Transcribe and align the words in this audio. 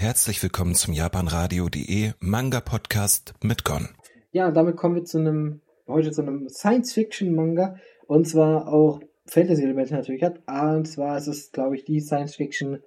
Herzlich 0.00 0.42
willkommen 0.42 0.74
zum 0.74 0.94
japanradio.de 0.94 2.12
Manga 2.20 2.60
Podcast 2.60 3.34
mit 3.42 3.64
Gon. 3.66 3.90
Ja, 4.32 4.50
damit 4.50 4.78
kommen 4.78 4.94
wir 4.94 5.04
zu 5.04 5.18
einem, 5.18 5.60
heute 5.86 6.10
zu 6.10 6.22
einem 6.22 6.48
Science-Fiction-Manga. 6.48 7.76
Und 8.06 8.26
zwar 8.26 8.72
auch 8.72 9.02
Fantasy-Elemente 9.26 9.92
natürlich 9.92 10.22
hat. 10.22 10.40
Und 10.48 10.86
zwar 10.86 11.18
ist 11.18 11.26
es, 11.26 11.52
glaube 11.52 11.76
ich, 11.76 11.84
die 11.84 12.00
Science-Fiction, 12.00 12.82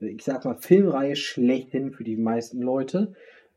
ich 0.00 0.22
sag 0.22 0.44
mal, 0.44 0.56
Filmreihe 0.56 1.16
schlechthin 1.16 1.90
für 1.90 2.04
die 2.04 2.18
meisten 2.18 2.60
Leute. 2.60 3.14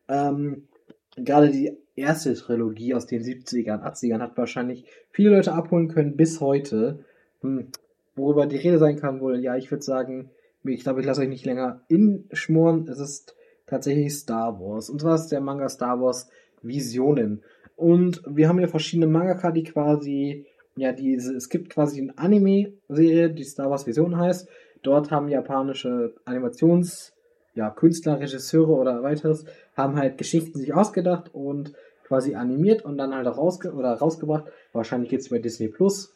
Ähm, 0.07 0.69
gerade 1.17 1.51
die 1.51 1.75
erste 1.97 2.33
Trilogie 2.33 2.93
aus 2.93 3.07
den 3.07 3.21
70ern, 3.21 3.81
80ern 3.81 4.21
hat 4.21 4.37
wahrscheinlich 4.37 4.85
viele 5.09 5.31
Leute 5.31 5.51
abholen 5.51 5.89
können 5.89 6.15
bis 6.15 6.39
heute. 6.39 7.03
Hm, 7.41 7.67
worüber 8.15 8.45
die 8.45 8.55
Rede 8.55 8.79
sein 8.79 8.95
kann 8.95 9.19
wohl, 9.19 9.41
ja, 9.41 9.57
ich 9.57 9.69
würde 9.69 9.83
sagen, 9.83 10.29
ich 10.63 10.83
glaube, 10.83 11.01
ich 11.01 11.05
lasse 11.05 11.21
euch 11.21 11.29
nicht 11.29 11.45
länger 11.45 11.81
inschmoren. 11.87 12.87
Es 12.87 12.99
ist 12.99 13.35
tatsächlich 13.67 14.13
Star 14.13 14.59
Wars. 14.59 14.89
Und 14.89 15.01
zwar 15.01 15.15
ist 15.15 15.27
der 15.27 15.41
Manga 15.41 15.69
Star 15.69 15.99
Wars 16.01 16.29
Visionen. 16.61 17.43
Und 17.75 18.21
wir 18.27 18.47
haben 18.47 18.59
hier 18.59 18.67
verschiedene 18.67 19.07
Mangaka, 19.07 19.51
die 19.51 19.63
quasi, 19.63 20.45
ja, 20.75 20.91
diese, 20.91 21.35
es 21.35 21.49
gibt 21.49 21.69
quasi 21.69 22.01
eine 22.01 22.17
Anime-Serie, 22.17 23.31
die 23.31 23.43
Star 23.43 23.69
Wars 23.69 23.87
Vision 23.87 24.17
heißt. 24.17 24.47
Dort 24.83 25.11
haben 25.11 25.29
japanische 25.29 26.13
Animations- 26.25 27.11
ja, 27.53 27.69
Künstler, 27.69 28.19
Regisseure 28.19 28.73
oder 28.73 29.03
weiteres 29.03 29.45
haben 29.75 29.97
halt 29.97 30.17
Geschichten 30.17 30.57
sich 30.57 30.73
ausgedacht 30.73 31.33
und 31.33 31.73
quasi 32.05 32.35
animiert 32.35 32.83
und 32.83 32.97
dann 32.97 33.13
halt 33.13 33.27
rausge 33.27 33.73
oder 33.73 33.93
rausgebracht. 33.93 34.45
Wahrscheinlich 34.73 35.09
geht 35.09 35.21
es 35.21 35.29
bei 35.29 35.39
Disney 35.39 35.67
Plus. 35.67 36.13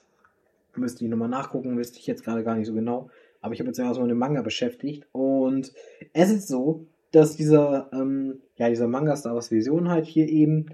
Müsste 0.75 1.05
ich 1.05 1.09
nochmal 1.09 1.29
nachgucken, 1.29 1.77
wüsste 1.77 1.99
ich 1.99 2.07
jetzt 2.07 2.23
gerade 2.23 2.43
gar 2.43 2.55
nicht 2.55 2.67
so 2.67 2.73
genau. 2.73 3.09
Aber 3.45 3.54
ich 3.54 3.59
habe 3.59 3.70
jetzt 3.70 3.77
erstmal 3.77 4.08
mit 4.08 4.16
dem 4.16 4.17
Manga 4.17 4.41
beschäftigt. 4.41 5.05
Und 5.12 5.72
es 6.13 6.31
ist 6.31 6.48
so, 6.48 6.88
dass 7.12 7.38
dieser, 7.38 7.90
ähm, 7.94 8.41
ja, 8.58 8.70
dieser 8.70 8.88
Manga 8.88 9.16
Star 9.16 9.35
Wars 9.35 9.52
Vision 9.52 9.88
halt 9.90 10.08
hier 10.08 10.27
eben 10.27 10.71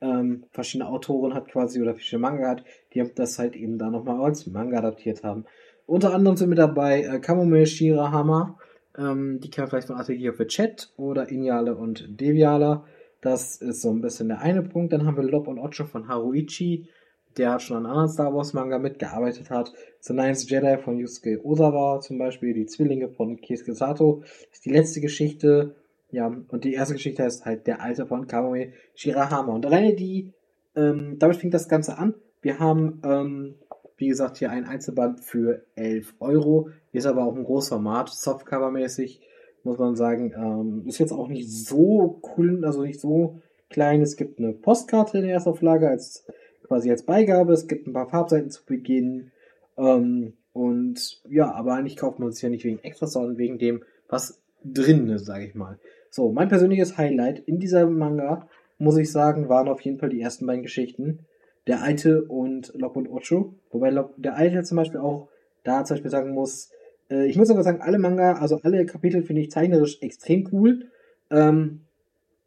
ähm, 0.00 0.44
verschiedene 0.52 0.88
Autoren 0.88 1.34
hat 1.34 1.48
quasi 1.48 1.82
oder 1.82 1.94
verschiedene 1.94 2.22
Manga 2.22 2.48
hat, 2.48 2.64
die 2.94 3.00
haben 3.00 3.10
das 3.16 3.40
halt 3.40 3.56
eben 3.56 3.76
da 3.76 3.90
nochmal 3.90 4.22
als 4.22 4.46
Manga 4.46 4.78
adaptiert 4.78 5.24
haben. 5.24 5.44
Unter 5.84 6.14
anderem 6.14 6.36
sind 6.36 6.48
mit 6.48 6.58
dabei 6.58 7.02
äh, 7.02 7.18
Kamome 7.18 7.66
Shirahama, 7.66 8.56
ähm, 8.96 9.40
die 9.40 9.50
kennen 9.50 9.66
vielleicht 9.66 9.88
von 9.88 9.96
Artegie 9.96 10.30
of 10.30 10.36
the 10.38 10.46
Chat 10.46 10.92
oder 10.96 11.28
Inyale 11.28 11.74
und 11.74 12.20
Deviala. 12.20 12.84
Das 13.20 13.56
ist 13.56 13.82
so 13.82 13.90
ein 13.90 14.00
bisschen 14.00 14.28
der 14.28 14.40
eine 14.40 14.62
Punkt. 14.62 14.92
Dann 14.92 15.06
haben 15.06 15.16
wir 15.16 15.24
Lob 15.24 15.48
und 15.48 15.58
Ocho 15.58 15.84
von 15.84 16.08
Haruichi, 16.08 16.88
der 17.38 17.58
schon 17.58 17.78
an 17.78 17.86
anderen 17.86 18.08
Star 18.08 18.34
Wars 18.34 18.52
Manga 18.52 18.78
mitgearbeitet 18.78 19.50
hat. 19.50 19.72
The 20.00 20.12
Ninth 20.12 20.48
Jedi 20.50 20.78
von 20.78 20.98
Yusuke 20.98 21.44
Osawa 21.44 22.00
zum 22.00 22.18
Beispiel, 22.18 22.54
die 22.54 22.66
Zwillinge 22.66 23.08
von 23.08 23.40
Keisuke 23.40 23.74
Sato. 23.74 24.20
Das 24.22 24.58
ist 24.58 24.64
die 24.64 24.72
letzte 24.72 25.00
Geschichte. 25.00 25.74
Ja, 26.10 26.26
und 26.48 26.64
die 26.64 26.74
erste 26.74 26.94
Geschichte 26.94 27.22
heißt 27.22 27.46
halt 27.46 27.66
Der 27.66 27.80
Alte 27.80 28.06
von 28.06 28.26
Kamui 28.26 28.72
Shirahama. 28.94 29.54
Und 29.54 29.64
alleine 29.64 29.94
die, 29.94 30.32
ähm, 30.76 31.16
damit 31.18 31.36
fängt 31.36 31.54
das 31.54 31.68
Ganze 31.68 31.98
an. 31.98 32.14
Wir 32.42 32.58
haben, 32.58 33.00
ähm, 33.04 33.54
wie 33.96 34.08
gesagt, 34.08 34.38
hier 34.38 34.50
ein 34.50 34.66
Einzelband 34.66 35.20
für 35.20 35.64
11 35.74 36.14
Euro. 36.20 36.68
Ist 36.92 37.06
aber 37.06 37.24
auch 37.24 37.36
ein 37.36 37.44
Großformat, 37.44 38.10
Softcover-mäßig, 38.10 39.20
muss 39.64 39.78
man 39.78 39.96
sagen. 39.96 40.34
Ähm, 40.36 40.82
ist 40.86 40.98
jetzt 40.98 41.12
auch 41.12 41.28
nicht 41.28 41.50
so 41.50 42.20
cool, 42.36 42.64
also 42.64 42.82
nicht 42.82 43.00
so 43.00 43.40
klein. 43.70 44.02
Es 44.02 44.16
gibt 44.16 44.38
eine 44.38 44.52
Postkarte 44.52 45.18
in 45.18 45.24
der 45.24 45.34
Erstauflage 45.34 45.88
als 45.88 46.26
quasi 46.72 46.90
als 46.90 47.02
Beigabe. 47.02 47.52
Es 47.52 47.68
gibt 47.68 47.86
ein 47.86 47.92
paar 47.92 48.08
Farbseiten 48.08 48.50
zu 48.50 48.64
Beginn. 48.64 49.30
Ähm, 49.76 50.32
und 50.54 51.20
ja, 51.28 51.52
aber 51.52 51.74
eigentlich 51.74 51.98
kauft 51.98 52.18
man 52.18 52.30
es 52.30 52.40
ja 52.40 52.48
nicht 52.48 52.64
wegen 52.64 52.78
Extras, 52.78 53.12
sondern 53.12 53.36
wegen 53.36 53.58
dem, 53.58 53.82
was 54.08 54.40
drin 54.64 55.08
ist, 55.10 55.26
sage 55.26 55.46
ich 55.46 55.54
mal. 55.54 55.78
So, 56.10 56.32
mein 56.32 56.48
persönliches 56.48 56.96
Highlight 56.96 57.40
in 57.40 57.58
dieser 57.58 57.86
Manga, 57.86 58.48
muss 58.78 58.96
ich 58.96 59.12
sagen, 59.12 59.50
waren 59.50 59.68
auf 59.68 59.82
jeden 59.82 59.98
Fall 59.98 60.08
die 60.08 60.20
ersten 60.20 60.46
beiden 60.46 60.62
Geschichten. 60.62 61.20
Der 61.66 61.82
Alte 61.82 62.22
und 62.22 62.72
Lop 62.74 62.96
und 62.96 63.08
Ocho. 63.08 63.54
Wobei 63.70 63.90
Lop, 63.90 64.14
der 64.16 64.36
Alte 64.36 64.62
zum 64.62 64.76
Beispiel 64.76 65.00
auch 65.00 65.28
da 65.64 65.84
zum 65.84 65.96
Beispiel 65.96 66.10
sagen 66.10 66.32
muss, 66.32 66.70
äh, 67.10 67.26
ich 67.26 67.36
muss 67.36 67.50
aber 67.50 67.62
sagen, 67.62 67.82
alle 67.82 67.98
Manga, 67.98 68.34
also 68.34 68.60
alle 68.62 68.86
Kapitel 68.86 69.22
finde 69.22 69.42
ich 69.42 69.50
zeichnerisch 69.50 70.00
extrem 70.00 70.48
cool 70.52 70.86
ähm, 71.30 71.82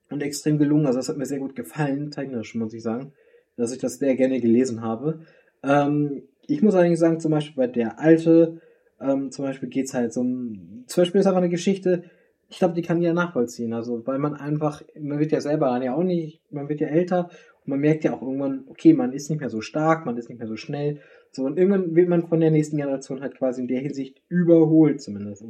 und 0.10 0.24
extrem 0.24 0.58
gelungen. 0.58 0.88
Also 0.88 0.98
das 0.98 1.10
hat 1.10 1.18
mir 1.18 1.28
sehr 1.28 1.40
gut 1.40 1.56
gefallen, 1.56 2.12
zeichnerisch 2.12 2.56
muss 2.56 2.74
ich 2.74 2.82
sagen 2.82 3.14
dass 3.58 3.72
ich 3.72 3.80
das 3.80 4.00
sehr 4.00 4.16
gerne 4.16 4.40
gelesen 4.40 4.82
habe. 4.82 5.20
Ähm, 5.64 6.24
ich 6.48 6.62
muss 6.62 6.76
allerdings 6.76 7.00
sagen, 7.00 7.20
zum 7.20 7.32
Beispiel 7.32 7.56
bei 7.56 7.68
der 7.68 8.00
Alte, 8.00 8.62
ähm, 9.02 9.32
zum 9.32 9.46
Beispiel 9.46 9.70
geht's 9.70 9.94
halt 9.94 10.14
so 10.14 10.22
um, 10.22 10.84
zum 10.88 11.02
Beispiel 11.02 11.22
ist 11.22 11.28
einfach 11.28 11.42
eine 11.42 11.50
Geschichte, 11.50 12.04
ich 12.50 12.60
glaube, 12.60 12.76
die 12.76 12.82
kann 12.82 13.02
jeder 13.02 13.14
nachvollziehen. 13.14 13.74
Also, 13.74 14.06
weil 14.06 14.20
man 14.20 14.36
einfach, 14.36 14.84
man 15.00 15.20
wird 15.20 15.32
ja 15.32 15.42
selber 15.42 15.68
dann 15.68 15.82
ja 15.82 15.96
auch 15.96 16.04
nicht, 16.04 16.42
man 16.52 16.70
wird 16.70 16.80
ja 16.80 16.88
älter 16.88 17.30
und 17.64 17.68
man 17.68 17.80
merkt 17.80 18.04
ja 18.04 18.14
auch 18.14 18.22
irgendwann, 18.22 18.66
okay, 18.68 18.94
man 18.94 19.14
ist 19.14 19.30
nicht 19.30 19.40
mehr 19.40 19.50
so 19.50 19.62
stark, 19.62 20.06
man 20.06 20.18
ist 20.18 20.30
nicht 20.30 20.38
mehr 20.38 20.48
so 20.48 20.56
schnell. 20.56 21.02
So, 21.32 21.44
und 21.44 21.58
irgendwann 21.58 21.96
wird 21.96 22.08
man 22.08 22.28
von 22.28 22.40
der 22.40 22.52
nächsten 22.52 22.78
Generation 22.78 23.22
halt 23.22 23.36
quasi 23.36 23.62
in 23.62 23.68
der 23.68 23.82
Hinsicht 23.82 24.22
überholt, 24.30 25.02
zumindest. 25.02 25.44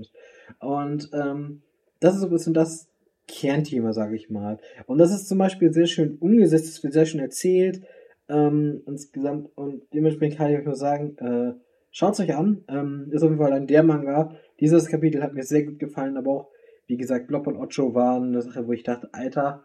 Und 0.60 1.10
ähm, 1.14 1.62
das 2.00 2.16
ist 2.16 2.22
so 2.22 2.28
ein 2.28 2.32
bisschen 2.32 2.54
das 2.54 2.88
Kernthema, 3.28 3.94
sage 3.94 4.16
ich 4.16 4.30
mal. 4.30 4.60
Und 4.86 4.98
das 4.98 5.12
ist 5.12 5.28
zum 5.28 5.38
Beispiel 5.38 5.74
sehr 5.74 5.88
schön 5.88 6.18
umgesetzt, 6.20 6.68
es 6.68 6.84
wird 6.84 6.94
sehr 6.94 7.06
schön 7.06 7.20
erzählt 7.20 7.82
ähm, 8.30 8.82
insgesamt. 8.86 9.50
Und 9.56 9.84
dementsprechend 9.94 10.38
kann 10.38 10.52
ich 10.52 10.60
euch 10.60 10.66
nur 10.66 10.76
sagen, 10.76 11.18
äh, 11.18 11.54
schaut 11.92 12.20
euch 12.20 12.36
an. 12.36 12.64
Ähm, 12.68 13.08
ist 13.12 13.24
auf 13.24 13.30
jeden 13.30 13.42
Fall 13.42 13.54
ein 13.54 13.68
der 13.68 13.84
Manga. 13.84 14.36
Dieses 14.60 14.88
Kapitel 14.88 15.24
hat 15.24 15.34
mir 15.34 15.44
sehr 15.44 15.64
gut 15.64 15.80
gefallen, 15.80 16.18
aber 16.18 16.32
auch, 16.32 16.48
wie 16.88 16.98
gesagt, 16.98 17.28
Blob 17.28 17.48
und 17.48 17.58
Ocho 17.58 17.94
waren 17.94 18.30
eine 18.30 18.42
Sache, 18.42 18.68
wo 18.68 18.72
ich 18.72 18.84
dachte, 18.84 19.10
Alter, 19.12 19.64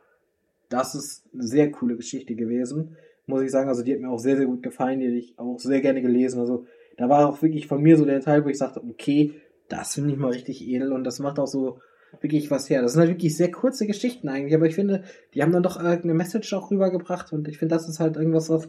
das 0.69 0.94
ist 0.94 1.25
eine 1.32 1.42
sehr 1.42 1.71
coole 1.71 1.97
Geschichte 1.97 2.34
gewesen. 2.34 2.97
Muss 3.27 3.42
ich 3.42 3.50
sagen, 3.50 3.69
also 3.69 3.82
die 3.82 3.92
hat 3.92 4.00
mir 4.00 4.10
auch 4.10 4.19
sehr, 4.19 4.37
sehr 4.37 4.47
gut 4.47 4.62
gefallen, 4.62 5.00
die 5.00 5.06
hätte 5.06 5.16
ich 5.16 5.38
auch 5.38 5.59
sehr 5.59 5.81
gerne 5.81 6.03
gelesen. 6.03 6.41
Also 6.41 6.66
da 6.97 7.09
war 7.09 7.28
auch 7.28 7.42
wirklich 7.42 7.66
von 7.66 7.82
mir 7.82 7.97
so 7.97 8.04
der 8.04 8.21
Teil, 8.21 8.44
wo 8.44 8.48
ich 8.48 8.59
sagte, 8.59 8.82
okay, 8.82 9.34
das 9.69 9.94
finde 9.94 10.12
ich 10.12 10.19
mal 10.19 10.32
richtig 10.32 10.66
edel 10.66 10.92
und 10.92 11.04
das 11.04 11.21
macht 11.21 11.38
auch 11.38 11.47
so 11.47 11.78
wirklich 12.21 12.50
was 12.50 12.69
her. 12.69 12.82
Das 12.82 12.93
sind 12.93 13.00
halt 13.00 13.10
wirklich 13.10 13.37
sehr 13.37 13.50
kurze 13.50 13.87
Geschichten 13.87 14.28
eigentlich, 14.28 14.54
aber 14.54 14.66
ich 14.66 14.75
finde, 14.75 15.04
die 15.34 15.43
haben 15.43 15.53
dann 15.53 15.62
doch 15.62 15.76
irgendeine 15.76 16.15
Message 16.15 16.53
auch 16.53 16.71
rübergebracht 16.71 17.32
und 17.32 17.48
ich 17.48 17.59
finde, 17.59 17.75
das 17.75 17.88
ist 17.88 18.00
halt 18.00 18.16
irgendwas, 18.16 18.50
was 18.50 18.69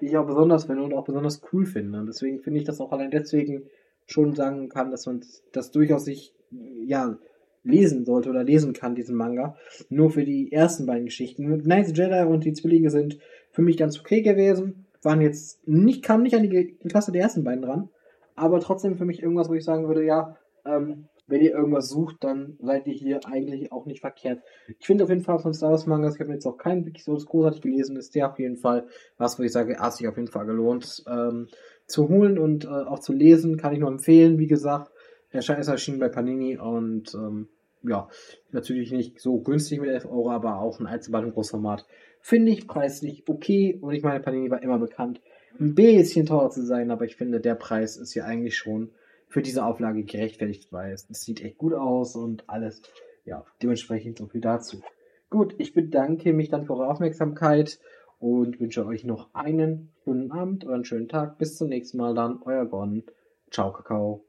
ich 0.00 0.16
auch 0.16 0.26
besonders 0.26 0.64
finde 0.64 0.82
und 0.82 0.94
auch 0.94 1.04
besonders 1.04 1.40
cool 1.52 1.64
finde. 1.64 2.00
Und 2.00 2.06
deswegen 2.06 2.40
finde 2.40 2.58
ich 2.58 2.66
das 2.66 2.80
auch 2.80 2.92
allein 2.92 3.10
deswegen 3.10 3.64
schon 4.06 4.34
sagen 4.34 4.68
kann, 4.68 4.90
dass 4.90 5.06
man 5.06 5.20
das 5.52 5.70
durchaus 5.70 6.04
sich, 6.04 6.34
ja, 6.50 7.18
lesen 7.64 8.04
sollte 8.04 8.28
oder 8.28 8.42
lesen 8.42 8.72
kann, 8.72 8.96
diesen 8.96 9.16
Manga. 9.16 9.56
Nur 9.88 10.10
für 10.10 10.24
die 10.24 10.50
ersten 10.50 10.86
beiden 10.86 11.06
Geschichten. 11.06 11.62
Nice 11.64 11.92
Jedi 11.94 12.24
und 12.26 12.44
die 12.44 12.52
Zwillinge 12.52 12.90
sind 12.90 13.18
für 13.52 13.62
mich 13.62 13.76
ganz 13.76 13.98
okay 14.00 14.22
gewesen. 14.22 14.86
Waren 15.02 15.20
jetzt 15.20 15.66
nicht, 15.66 16.02
kamen 16.02 16.24
nicht 16.24 16.34
an 16.34 16.42
die 16.42 16.76
Klasse 16.88 17.12
der 17.12 17.22
ersten 17.22 17.44
beiden 17.44 17.62
dran. 17.62 17.88
Aber 18.34 18.60
trotzdem 18.60 18.96
für 18.96 19.04
mich 19.04 19.22
irgendwas, 19.22 19.48
wo 19.48 19.54
ich 19.54 19.64
sagen 19.64 19.86
würde, 19.86 20.04
ja, 20.04 20.36
ähm, 20.64 21.06
wenn 21.32 21.40
ihr 21.40 21.52
irgendwas 21.52 21.88
sucht, 21.88 22.16
dann 22.20 22.58
seid 22.60 22.86
ihr 22.86 22.92
hier 22.92 23.20
eigentlich 23.24 23.72
auch 23.72 23.86
nicht 23.86 24.00
verkehrt. 24.00 24.42
Ich 24.78 24.86
finde 24.86 25.04
auf 25.04 25.10
jeden 25.10 25.22
Fall 25.22 25.38
von 25.38 25.54
Star 25.54 25.70
Wars 25.70 25.86
Mangas, 25.86 26.14
ich 26.14 26.20
habe 26.20 26.30
jetzt 26.30 26.44
auch 26.44 26.58
keinen 26.58 26.84
wirklich 26.84 27.04
so 27.04 27.14
großartig 27.16 27.62
gelesen, 27.62 27.96
ist 27.96 28.14
der 28.14 28.30
auf 28.30 28.38
jeden 28.38 28.58
Fall 28.58 28.86
was, 29.16 29.38
wo 29.38 29.42
ich 29.42 29.50
sage, 29.50 29.78
hat 29.78 29.94
sich 29.94 30.06
auf 30.06 30.16
jeden 30.16 30.28
Fall 30.28 30.44
gelohnt 30.44 31.02
ähm, 31.08 31.48
zu 31.86 32.10
holen 32.10 32.38
und 32.38 32.66
äh, 32.66 32.68
auch 32.68 32.98
zu 32.98 33.14
lesen, 33.14 33.56
kann 33.56 33.72
ich 33.72 33.78
nur 33.78 33.88
empfehlen, 33.88 34.38
wie 34.38 34.46
gesagt. 34.46 34.92
Er 35.30 35.38
ist 35.38 35.48
erschienen 35.48 36.00
bei 36.00 36.10
Panini 36.10 36.58
und 36.58 37.14
ähm, 37.14 37.48
ja, 37.82 38.10
natürlich 38.50 38.92
nicht 38.92 39.18
so 39.18 39.40
günstig 39.40 39.80
mit 39.80 39.88
11 39.88 40.04
Euro, 40.04 40.32
aber 40.32 40.58
auch 40.58 40.80
ein 40.80 40.86
Einzelband 40.86 41.28
im 41.28 41.32
Großformat. 41.32 41.86
Finde 42.20 42.52
ich 42.52 42.66
preislich 42.66 43.24
okay 43.26 43.78
und 43.80 43.94
ich 43.94 44.02
meine, 44.02 44.20
Panini 44.20 44.50
war 44.50 44.62
immer 44.62 44.78
bekannt, 44.78 45.22
ein 45.58 45.74
bisschen 45.74 46.26
teuer 46.26 46.50
zu 46.50 46.62
sein, 46.62 46.90
aber 46.90 47.06
ich 47.06 47.16
finde, 47.16 47.40
der 47.40 47.54
Preis 47.54 47.96
ist 47.96 48.12
hier 48.12 48.26
eigentlich 48.26 48.58
schon 48.58 48.90
für 49.32 49.42
diese 49.42 49.64
Auflage 49.64 50.04
gerechtfertigt, 50.04 50.70
weil 50.72 50.92
es, 50.92 51.06
sieht 51.08 51.42
echt 51.42 51.58
gut 51.58 51.72
aus 51.72 52.14
und 52.16 52.48
alles. 52.48 52.82
Ja, 53.24 53.44
dementsprechend 53.62 54.18
so 54.18 54.26
viel 54.26 54.40
dazu. 54.40 54.82
Gut, 55.30 55.54
ich 55.58 55.72
bedanke 55.72 56.32
mich 56.32 56.50
dann 56.50 56.66
für 56.66 56.74
eure 56.74 56.88
Aufmerksamkeit 56.88 57.80
und 58.18 58.60
wünsche 58.60 58.86
euch 58.86 59.04
noch 59.04 59.34
einen 59.34 59.92
schönen 60.04 60.30
Abend 60.30 60.64
oder 60.64 60.74
einen 60.74 60.84
schönen 60.84 61.08
Tag. 61.08 61.38
Bis 61.38 61.56
zum 61.56 61.68
nächsten 61.68 61.96
Mal 61.96 62.14
dann, 62.14 62.42
euer 62.44 62.66
Gon. 62.66 63.04
Ciao, 63.50 63.72
Kakao. 63.72 64.24